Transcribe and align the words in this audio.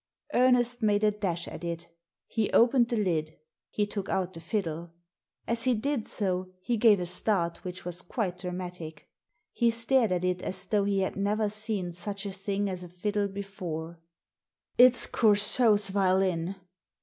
Ernest 0.33 0.81
made 0.81 1.03
a 1.03 1.11
dash 1.11 1.47
at 1.47 1.63
it 1.63 1.87
He 2.25 2.49
opened 2.53 2.87
the 2.89 2.95
lid. 2.95 3.37
He 3.69 3.85
took 3.85 4.09
out 4.09 4.33
the 4.33 4.39
fiddle. 4.41 4.89
As 5.47 5.65
he 5.65 5.75
did 5.75 6.07
so 6.07 6.49
he 6.59 6.75
gave 6.75 6.99
a 6.99 7.05
start 7.05 7.63
which 7.63 7.85
was 7.85 8.01
quite 8.01 8.39
dramatic 8.39 9.07
He 9.53 9.69
stared 9.69 10.11
at 10.11 10.25
it 10.25 10.41
as 10.41 10.65
though 10.65 10.85
he 10.85 11.01
had 11.01 11.15
never 11.15 11.51
seen 11.51 11.91
such 11.91 12.25
a 12.25 12.31
thing 12.31 12.67
as 12.67 12.83
a 12.83 12.89
fiddle 12.89 13.27
before;" 13.27 13.99
It's 14.89 15.05
Coursault's 15.05 15.91
violin 15.91 16.55